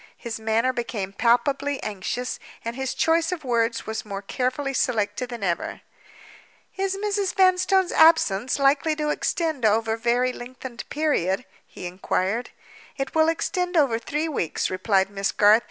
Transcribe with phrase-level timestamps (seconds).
[0.17, 5.43] His manner became palpably anxious; and his choice of words was more carefully selected than
[5.43, 5.81] ever.
[6.75, 7.35] "Is Mrs.
[7.35, 12.49] Vanstone's absence likely to extend over any very lengthened period?" he inquired.
[12.97, 15.59] "It will extend over three weeks," replied Miss Garth.